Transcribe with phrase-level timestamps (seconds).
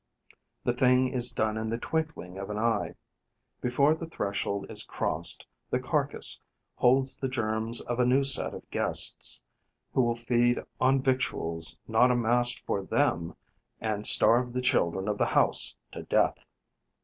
[0.63, 2.95] The thing is done in the twinkling of an eye:
[3.61, 6.39] before the threshold is crossed, the carcase
[6.77, 9.43] holds the germs of a new set of guests,
[9.93, 13.35] who will feed on victuals not amassed for them
[13.79, 16.39] and starve the children of the house to death.